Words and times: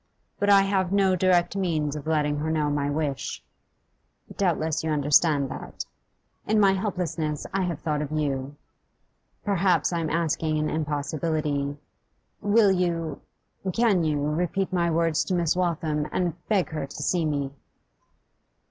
But 0.39 0.49
I 0.49 0.63
have 0.63 0.91
no 0.91 1.15
direct 1.15 1.55
means 1.55 1.95
of 1.95 2.07
letting 2.07 2.37
her 2.39 2.49
know 2.49 2.71
my 2.71 2.89
wish; 2.89 3.43
doubtless 4.35 4.83
you 4.83 4.89
understand 4.89 5.51
that. 5.51 5.85
In 6.47 6.59
my 6.59 6.71
helplessness 6.73 7.45
I 7.53 7.65
have 7.65 7.81
thought 7.81 8.01
of 8.01 8.11
you. 8.11 8.55
Perhaps 9.45 9.93
I 9.93 9.99
am 9.99 10.09
asking 10.09 10.57
an 10.57 10.71
impossibility. 10.71 11.77
Will 12.41 12.71
you 12.71 13.21
can 13.73 14.03
you 14.03 14.19
repeat 14.19 14.73
my 14.73 14.89
words 14.89 15.23
to 15.25 15.35
Miss 15.35 15.55
Waltham, 15.55 16.07
and 16.11 16.33
beg 16.49 16.69
her 16.71 16.87
to 16.87 17.03
see 17.03 17.23
me? 17.23 17.51